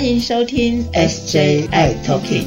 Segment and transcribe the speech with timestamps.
[0.00, 2.46] 欢迎收听 SJI Talking。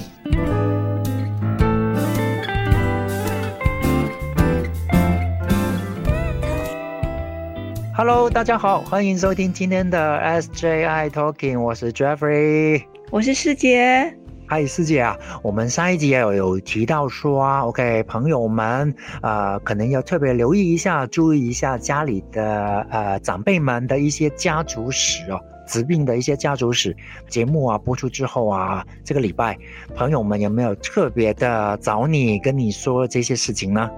[7.95, 12.81] Hello，大家好，欢迎收听今天的 SJI Talking，我是 Jeffrey，
[13.11, 14.17] 我是师姐。
[14.47, 18.91] 嗨，师姐啊，我们上一集也有有提到说啊，OK，朋友们，
[19.21, 26.95] 呃，可能要特别留意一下，注意一下家里的呃长辈们的一些家族史哦，疾病的一些家族史。
[27.27, 29.57] 节目啊播出之后啊，这个礼拜
[29.95, 33.89] 朋友们有没有特别的找你跟你说这些事情呢？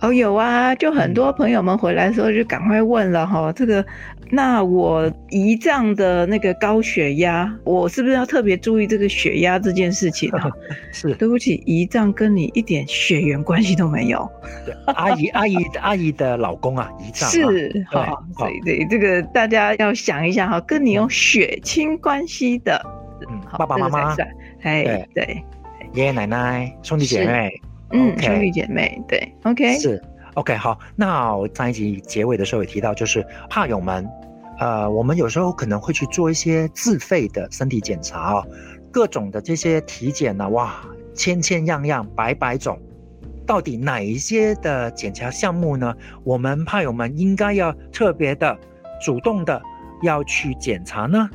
[0.00, 3.84] 哦，有啊，就很多朋友们回来的时候就赶快问了哈，这个，
[4.30, 10.48] 那我胰脏的那个高血压，我是不是要特别注意这个血压这件事情啊？
[10.92, 14.30] 是，对不起，胰脏跟你一点血缘关系都没有。
[14.94, 22.80] 阿姨，阿姨，阿姨的老公啊，胰脏是，好，对对，这个大家要想一下哈，跟你有血亲关系的，
[23.28, 24.16] 嗯，爸爸妈妈，
[24.62, 25.42] 哎，对，
[25.92, 27.50] 爷爷奶奶，兄弟姐妹。
[27.90, 30.02] 嗯，兄弟姐妹，对，OK，是
[30.34, 30.78] ，OK，好。
[30.94, 34.06] 那我上一集结尾的时候也提到，就是怕友们，
[34.58, 38.46] 呃，我们有时候可能会去做一些自费的身体检查哦，
[38.92, 40.74] 各种的这些体检呢，哇，
[41.14, 42.78] 千千样样，百百种，
[43.46, 45.94] 到底哪一些的检查项目呢？
[46.24, 48.54] 我们怕友们应该要特别的
[49.00, 49.62] 主动的
[50.02, 51.30] 要去检查呢？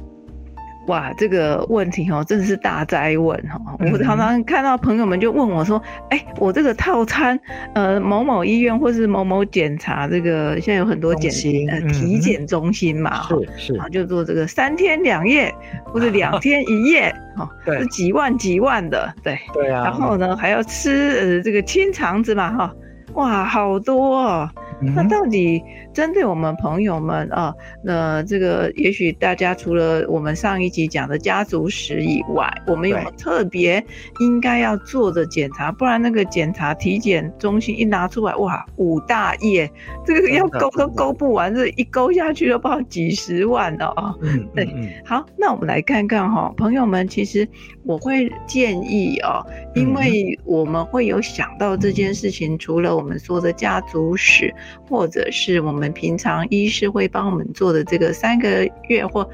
[0.87, 3.57] 哇，这个问题哦，真的是大灾问哈！
[3.91, 5.81] 我常常看到朋友们就问我说
[6.11, 7.39] ：“哎，我这个套餐，
[7.73, 11.31] 呃，某某医院或是某某检查，这个现在有很多检
[11.69, 15.53] 呃体检中心嘛，是是，就做这个三天两夜
[15.85, 19.85] 或者两 天一夜，哈，是几万几万的，对对啊。
[19.85, 22.75] 然后呢，还要吃呃这个清肠子嘛，哈，
[23.13, 24.17] 哇，好多。
[24.17, 24.49] 哦。
[24.95, 27.53] 那到底针对我们朋友们啊，
[27.83, 33.83] 那这个也许大家除了我们上一集讲的家族史以外，我们有特别
[34.19, 39.71] 应该要做的检查，不然那个检查体检中心一拿出来，哇，五大页，
[40.05, 44.13] 这个要勾都勾不完，这一勾下去都不知道几十万了啊。
[44.21, 44.67] 嗯，对，
[45.05, 47.47] 好，那我们来看看哈，朋友们，其实
[47.83, 54.53] 我会建议哦，因为我们会有想到这件事情，除了我们说的家族史。
[54.89, 59.27] 或者是我们平常医师会帮我们做的这个三个月或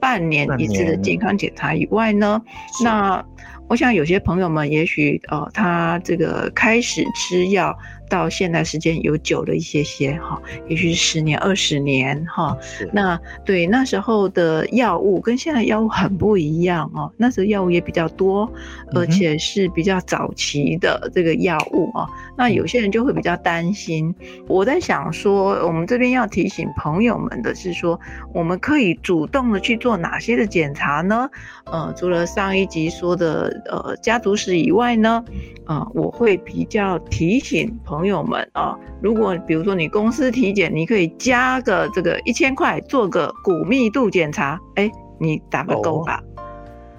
[0.00, 2.40] 半年一次的健康检查以外呢，
[2.82, 3.24] 那
[3.68, 7.76] 我想有些朋友们也许呃他这个开始吃药。
[8.12, 12.54] 到现在时间有久了一些些哈，也许是十年、二十年哈。
[12.92, 17.10] 那对那时候的药物跟现在药物很不一样哦。
[17.16, 18.52] 那时候药物也比较多，
[18.94, 22.06] 而且是比较早期的这个药物啊。
[22.36, 24.14] 那有些人就会比较担心。
[24.46, 27.98] 我在想说，我们这边要提醒朋友们的是说，
[28.34, 31.30] 我们可以主动的去做哪些的检查呢？
[31.64, 35.24] 呃，除了上一集说的呃家族史以外呢，
[35.64, 38.01] 呃，我会比较提醒朋。
[38.02, 44.90] 朋友们啊，如果比如说你公司体检，你可以加个这个一千块做个骨密度检查，哎，
[45.20, 46.20] 你打个勾吧。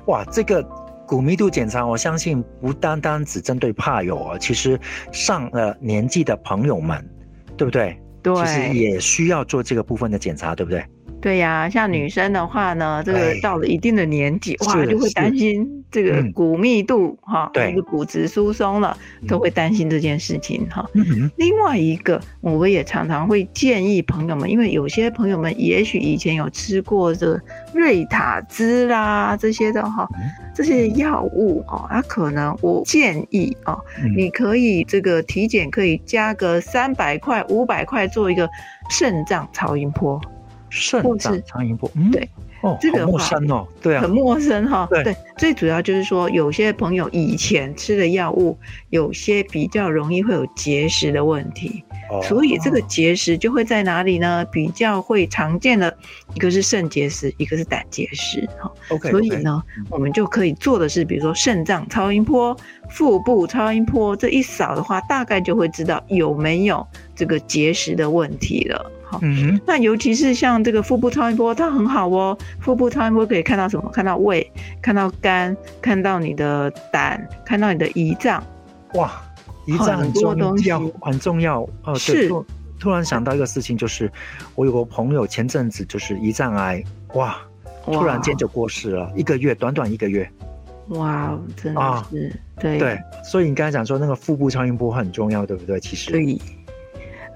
[0.05, 0.63] 哇，这个
[1.05, 4.79] 骨密度检查，我相信不单单只针对怕友啊，其实
[5.11, 7.05] 上了年纪的朋友们，
[7.57, 7.99] 对不对？
[8.21, 10.85] 对，其实也需要做这个部分的检查，对不对？
[11.23, 15.33] 对呀，像女生的话呢，这个到了一定的年纪，哇，就会担。
[15.33, 18.95] 心这个骨密度哈，对，骨质疏松了，
[19.27, 20.85] 都会担心这件事情哈。
[21.37, 27.39] 另外一个，我们也常常会建议朋友们，因为有些朋友们也许以前有吃过这
[27.73, 30.07] 瑞塔兹啦这些的哈，
[30.53, 33.77] 这些药物哦，它可能我建议啊，
[34.15, 38.47] 你可以这个体检可以加个三百块、五百块做一个
[38.89, 40.21] 肾脏超音波。
[40.73, 42.27] 肾脏超音波，对，
[42.61, 48.57] 哦，这个陌生哦，对啊，很陌生哈，对，最主要就是说，有些朋友以前吃的药物，
[48.89, 51.83] 有些比较容易会有结石的问题，
[52.23, 54.43] 所以这个结石就会在哪里呢？
[54.45, 55.95] 比较会常见的，
[56.33, 62.57] 一个是肾结石，一个是胆结石，哈，OK，所以呢，我们就可以做的是，比如说肾脏超音波、
[62.89, 66.85] 腹部超音波，这一扫的话，大概就会知道有没有
[67.15, 68.91] 这个结石的问题了。
[69.21, 72.37] 嗯，那尤其是像这个腹部超音波，它很好哦。
[72.59, 73.89] 腹部超音波可以看到什么？
[73.91, 74.51] 看到胃，
[74.81, 78.43] 看到肝，看到你的胆，看到你的胰脏。
[78.93, 79.11] 哇，
[79.67, 81.95] 胰脏很重要，很重要哦。
[81.95, 82.31] 是。
[82.79, 84.11] 突然想到一个事情，就是
[84.55, 86.83] 我有个朋友前阵子就是胰脏癌，
[87.13, 87.37] 哇，
[87.85, 90.29] 突然间就过世了，一个月，短短一个月。
[90.89, 92.99] 哇，真的是对对。
[93.23, 95.79] 所以你刚才讲说那个腹部超音波很重要，对不对？
[95.79, 96.11] 其实。
[96.11, 96.37] 对。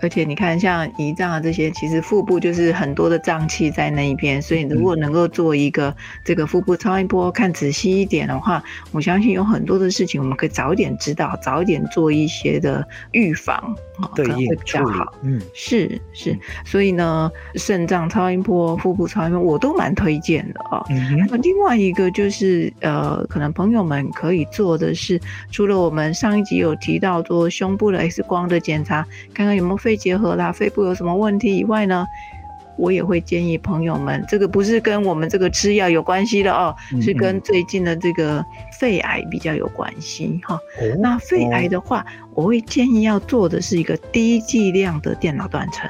[0.01, 13.75] 而且你看，像胰脏啊这些，其实腹部就是很多的脏器在那一边，所以如果能够做一个这个腹部超音波，看仔细一点的话，我相信有很多的事情我们可以早一点知道，早一点做一些的预防，
[14.15, 15.13] 对可能会比较好。
[15.23, 20.83] 嗯，是是，所以呢，肾脏超音波、腹部超音波我都蛮推荐的啊。
[20.89, 25.19] 嗯那另外一个就是呃，可能朋友们可以做的是，
[25.51, 32.05] 除了我们上一集有提到做胸部的 X 光的检查，看看有没有肺结核啦、肺部有什么问题以外呢，
[32.77, 38.45] 我也会建议朋友们，这个不是跟我们这个吃药有关系的哦，嗯是跟最近的这个
[38.77, 40.55] 肺癌比较有关系哈。
[40.55, 40.59] 哦
[40.99, 45.89] 那肺癌的话，我会建议要做的是一个低剂量的电脑断层。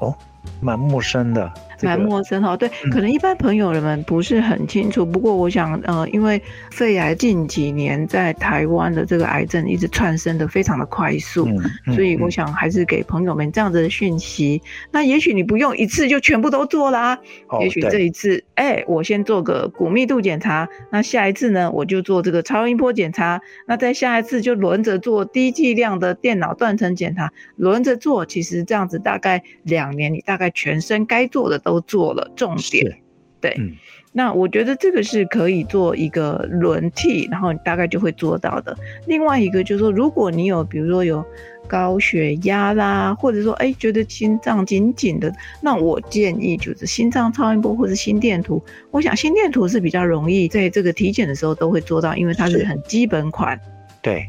[0.00, 0.12] 哦
[0.60, 5.04] 蛮陌生的，这个蛮陌生哈，对，嗯可能一般朋友们不是很清楚。
[5.04, 6.40] 不过我想，呃，因为
[6.70, 11.48] 肺癌近几年在台湾的这个癌症一直窜升的非常的快速，
[11.94, 14.60] 所以我嗯想还是给朋友们这样子的讯息。
[14.90, 17.18] 那也许你不用一次就全部都做啦，
[17.48, 28.24] 哦也许这一次，哎，我先做个骨密度检查，那下一次呢，我就做这个超音波检查，那再下一次就轮着做低剂量的电脑断层检查，轮着做。
[28.26, 32.96] 其实这样子大概两年，你大概全身该做的都做了，重点是
[33.40, 33.54] 对。
[33.58, 33.76] 嗯
[34.12, 38.76] 那我觉得这个是可以做一个轮替，然后你大概就会做到的。
[39.06, 41.24] 另外一个就是说，如果你有比如说有
[41.68, 45.32] 高血压啦，或者说哎觉得心脏紧紧的，
[45.62, 48.60] 那我建议就是心脏超音波或者心电图。
[48.90, 53.56] 我想心电图是比较容易在这个体检的时候都会做到，因为它是是很基本款。
[54.02, 54.28] 对，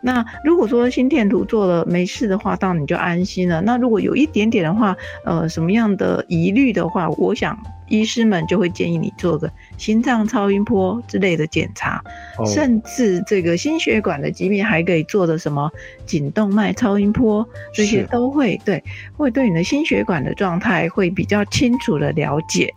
[0.00, 3.60] 那如果说心电图做了没事的话，当然你就安心了。
[3.60, 7.58] 那如果有一点点的话，呃，什么样的疑虑的话，我想
[7.88, 12.02] 医师们就会建议你做个心脏超音波之类的检查，
[12.38, 15.70] 哦甚至这个心血管的疾病还可以做的什么
[16.04, 18.82] 颈动脉超音波，这些都会对，
[19.16, 22.72] 会对你的心血管的状态会比较清楚的了解。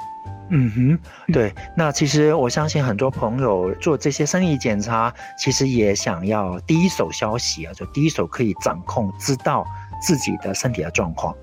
[0.54, 1.00] 嗯哼，
[1.32, 1.54] 对。
[1.78, 9.66] 那其实我相信很多朋友做这些生理检查，其实也想要第一手消息啊，就第一手可以掌控，知道
[10.02, 11.36] 自己的身体的状况。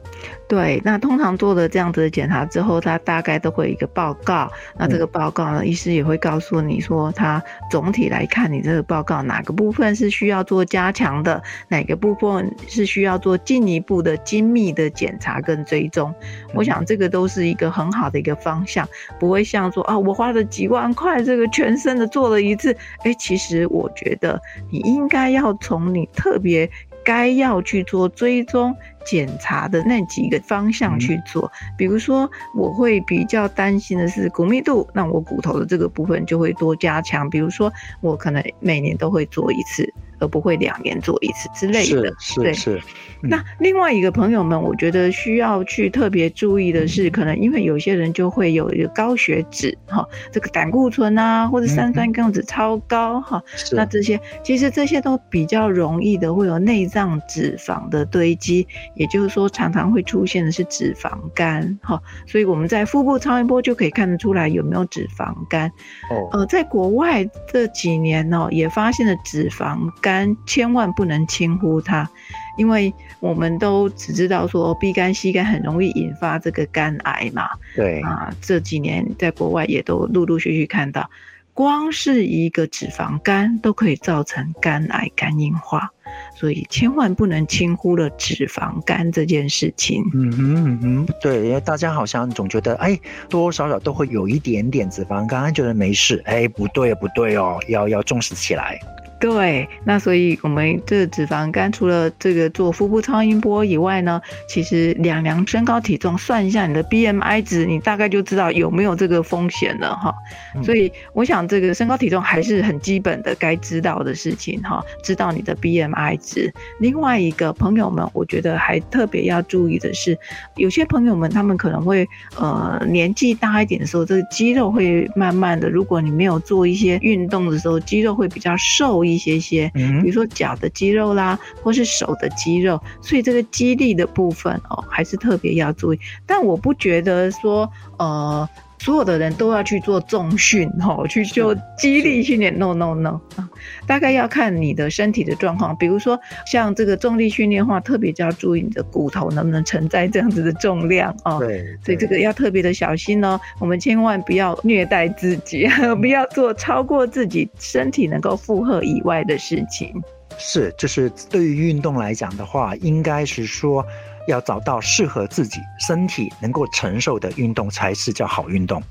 [0.48, 4.50] 对，那通常做了这样子的检查之后，他大概都会有一个报告。
[4.76, 16.12] 那这个报告呢，医师也会告诉你说，他总体来看，你这个报告哪个部分是需要做加强的，哪个部分是需要做进一步的精密的检查跟追踪。
[16.54, 18.88] 我想这个都是一个很好的一个方向，
[19.20, 22.74] 不会像说啊，我花了几万块，这个全身的做了一次。
[23.04, 24.40] 哎，其实我觉得
[24.70, 26.68] 你应该要从你特别
[27.08, 31.50] 该要去做追踪检查的那几个方向去做。
[31.74, 37.30] 比如说，我会比较担心的是骨密度，那我骨头的这个部分就会多加强。
[37.30, 37.72] 比如说，
[38.02, 42.14] 我可能每年都会做一次，而不会两年做一次之类的。
[42.36, 42.82] 对是是是，
[43.22, 43.30] 嗯。
[43.30, 53.74] 那另外一个朋友们，我觉得需要去特别注意的是，可能因为有些人就会有一个高血脂哈，这个胆固醇啊，或者三酸甘油脂超高哈，是。
[53.74, 65.68] 那这些其实这些都比较容易的会有内脏脂肪的堆积，也就是说常常会出现的是脂肪肝哈，所以我们在腹部超音波就可以看得出来有没有脂肪肝。
[66.10, 70.07] 哦，呃，在国外这几年呢、也发现了脂肪肝，
[70.46, 72.08] 千万不能轻忽它，
[72.56, 81.08] 因为我们都只知道说 B 肝、C 肝很容易引发这个肝癌嘛，对，啊，这几年在国外也都陆陆续续看到，
[81.54, 85.90] 光是一个脂肪肝都可以造成肝癌、肝硬化，
[86.36, 90.04] 所以千万不能轻忽了脂肪肝这件事情。
[90.14, 92.94] 嗯哼嗯哼，对，因为大家好像总觉得，哎，
[93.28, 98.78] 多多少少都会有一点点脂肪肝，觉得没事，哎，不对不对哦，要要重视起来。
[99.20, 110.14] 对，那所以我们这个脂肪肝除了这个做腹部超音波以外呢，其实量量身高体重，算一下你的 BMI 值，你大概就知道有没有这个风险了哈。
[110.54, 116.52] 嗯所以我想这个身高体重还是很基本的该知道的事情哈，知道你的 BMI 值。
[116.78, 120.16] 另外一个朋友们，我觉得还特别要注意的是，
[120.56, 122.06] 有些朋友们他们可能会
[122.36, 129.70] 呃年纪大一点的时候，这个肌肉会慢慢的，如果你没有做一些运动的时候，肌肉会比较瘦一些些。
[129.74, 136.00] 嗯比如说脚的肌肉啦，或是手的肌肉，所以这个肌力的部分哦，还是特别要注意。
[136.26, 138.48] 但我不觉得说呃。
[138.78, 143.48] 所有的人都要去做重训哦，去做肌力训练，no no no 啊，
[143.86, 145.76] 大概要看你的身体的状况。
[145.76, 151.38] 比如说像这个重力训练的话，特别就要注意你的骨头能不能承载这样子的重量哦。
[151.40, 155.68] 对，所以这个要特别的小心哦，我们千万不要虐待自己，
[156.00, 159.92] 不要做超过自己身体能够负荷以外的事情。
[160.38, 163.84] 是，就是对于运动来讲的话，应该是说
[164.28, 168.82] 要找到适合自己身体能够承受的运动才是叫好运动。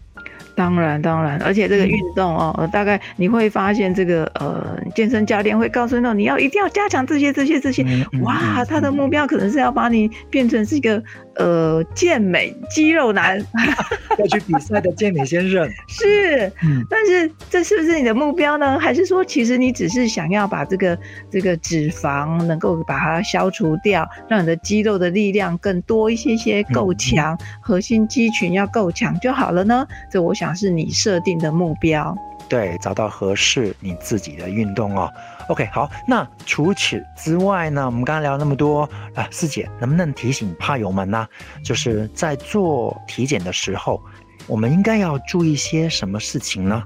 [0.57, 7.85] 当然，当然，而且这个运动哦，大概你会发现，这个呃，健身教练会告诉你，你要一定要加强这些、这些、这些。
[8.23, 11.01] 哇，他的目标可能是要把你变成是一个
[11.35, 13.39] 呃健美肌肉男，
[14.17, 15.69] 要去比赛的健美先生。
[15.87, 16.51] 是，
[16.89, 18.79] 但是这是不是你的目标呢？
[18.79, 20.97] 还是说，其实你只是想要把这个
[21.29, 29.85] 这个脂肪能够把它消除掉，让你的肌肉的力量更多一些些，够强，核心肌群要够强就好了呢？
[30.09, 30.46] 这我想。
[30.53, 32.15] 是你设定的目标，
[32.49, 35.11] 对，找到合适你自己的运动哦。
[35.49, 37.85] OK，好，那除此之外呢？
[37.85, 38.81] 我们刚刚聊那么多
[39.15, 41.27] 啊，四姐能不能提醒怕友们呢？
[41.63, 44.01] 就是在做体检的时候，
[44.45, 46.83] 我们应该要注意些什么事情呢？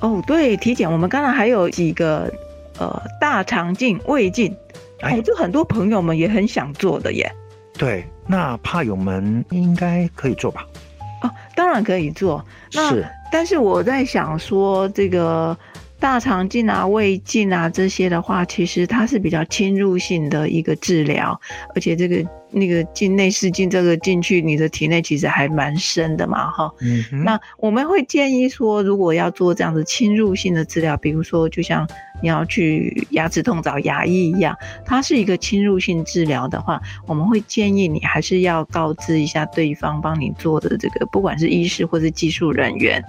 [0.00, 2.32] 哦，对，体检我们刚才还有几个
[2.78, 4.56] 呃大肠镜、胃镜，
[5.00, 7.32] 哎，这很多朋友们也很想做的耶。
[7.76, 10.64] 对，那怕友们应该可以做吧？
[11.52, 12.44] 哦，当然可以做。
[12.72, 12.94] 那
[13.30, 15.56] 但是我在想说，这个
[15.98, 21.40] 大肠镜啊、胃镜啊这些的话，其实它是比较侵入性的一个治疗，
[21.74, 26.70] 而且这个那个进内视镜这个进去你的体内其实还蛮深的嘛，哈。
[26.80, 27.24] 嗯。
[27.24, 31.88] 那我们会建议说，如果要做这样子侵入性的治疗，比如说就像。
[32.22, 43.02] 你要去牙齿痛找牙医一样，它是一个侵入性治疗的话，我们会建议你还是要告知一下对方帮你做的这个，不管是医师或是技术人员。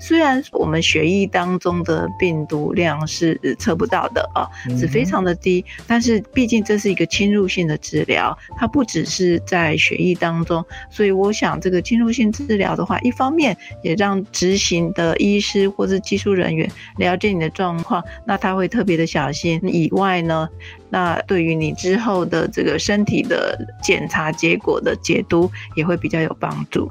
[0.00, 18.55] 虽然我们血液当中的病毒量是测不到的啊，是非常的低，但是毕竟这是一个侵入性的治疗，它不只是在血液当中，所以我想这个侵入性治疗的话，一方面也让执行的医师或是技术人员了解你的状况，那他。
[18.56, 20.48] 会特别的小心以外呢，
[20.90, 26.90] 那对于你之后的这个身体的检查结果的解读也会比较有帮助。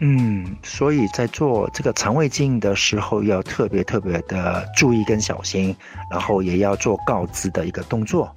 [0.00, 5.74] 嗯，所以在做这个肠胃镜的时候要特别特别的注意跟小心，
[6.10, 8.34] 然后也要做告知的一个动作。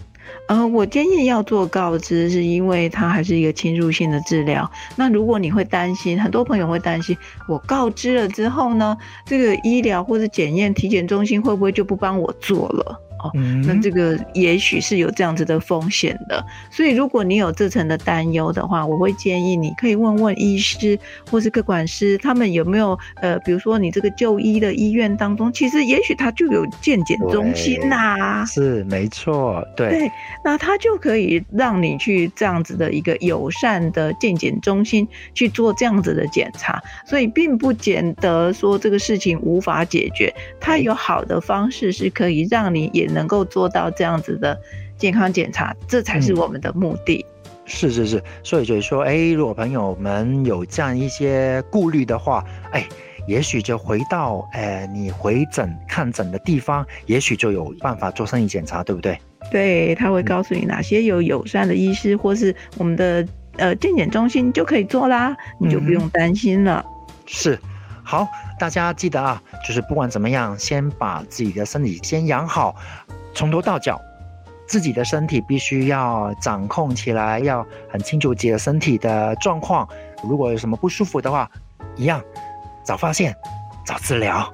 [0.47, 4.69] 呃，我建议要做告知，是因为它还是一个侵入性的治疗。
[4.95, 7.17] 那如果你会担心，很多朋友会担心，
[7.47, 13.01] 我告知了之后呢，这个医疗或者检验体检中心会不会就不帮我做了？
[13.19, 13.31] 哦，
[13.65, 20.97] 那这个也许是有这样子的风险的，所以如果你有这层的担忧的话，我会建议你可以问问医师
[21.31, 30.11] 或是各管师，他们有没有呃，比如说你这个就医的医院当中，其实也许他就有健检中心呐，是没错，对，对，
[30.43, 43.06] 那他就可以让你去这样子的一个友善的健检中心去做这样子的检查，所以并不见得说这个事情无法解决，他有好的方式是可以让你也。
[43.07, 44.59] 能够做到这样子的
[44.97, 47.25] 健康检查，这才是我们的目的。
[47.65, 52.87] 是是是，所以就是说，哎，如果朋友们有这样一些顾虑的话，哎，
[53.27, 59.19] 也许就回到，哎，你回诊看诊的地方，也许就有办法做生理检查，对不对？
[59.51, 66.85] 对，他会告诉你哪些有友善的医师，或是我们的呃健检中心就可以做啦，你就不用担心了。
[67.25, 67.59] 是。
[68.07, 68.25] 好，
[68.57, 72.73] 大家记得啊，就是不管怎么样，先把自己的身体先养好，
[73.35, 73.99] 从头到脚，
[74.65, 79.85] 自己的身体必须要掌控起来，要很清楚自己的身体的状况。
[80.23, 81.51] 如果有什么不舒服的话，
[81.97, 82.23] 一样
[82.81, 83.35] 早发现，
[83.85, 84.49] 早治疗。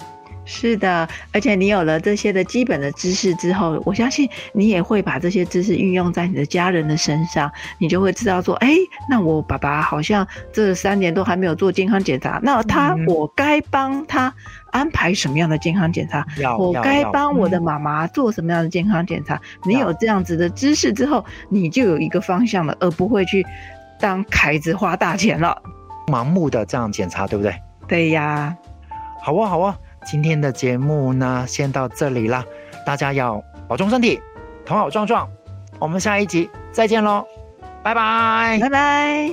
[0.45, 8.75] 是的，而且你有了这些的基本的知识之后，我相信你也会把这些知识运用在你的家人的身上，你就会知道说，哎，
[9.09, 14.33] 那我爸爸好像这三年都还没有做健康检查，那他我该帮他
[14.71, 16.25] 安排什么样的健康检查？
[16.57, 19.39] 我该帮我的妈妈做什么样的健康检查？
[19.63, 23.45] 你有这样子的知识之后，你就有一个方向了，而不会去
[24.00, 25.57] 当凯子花大钱了，
[26.07, 27.55] 盲目的这样检查，对不对？
[27.88, 28.53] 对呀，
[29.21, 29.77] 好啊，好啊。
[30.05, 32.45] 今天的节目呢，先到这里啦，
[32.86, 34.22] 大家要保重身体，
[34.65, 35.29] 头好壮壮。
[35.79, 37.25] 我们下一集再见喽，
[37.83, 39.31] 拜拜，拜拜。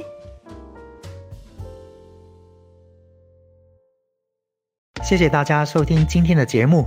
[5.03, 6.87] 谢谢大家收听今天的节目。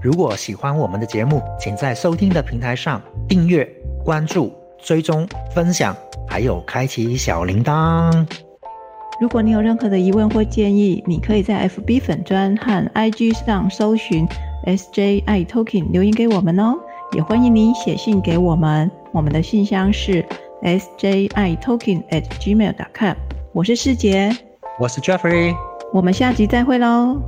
[0.00, 3.64] 如果喜欢我们的节目，请在收听的平台上订阅、
[4.04, 5.96] 关注、追踪、分享，
[6.28, 8.26] 还有开启小铃铛。
[9.20, 14.26] 如果你有任何的疑问或建议，你可以在 FB 粉专和 IG 上搜寻
[14.66, 16.74] SJI Talking 留言给我们哦。
[17.12, 20.24] 也欢迎你写信给我们，我们的信箱是
[20.62, 23.14] SJI Talking at gmail.com。
[23.52, 24.36] 我是世杰，
[24.80, 25.54] 我是 Jeffrey，
[25.92, 27.20] 我们下集再会喽。